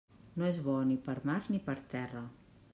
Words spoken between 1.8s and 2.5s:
terra.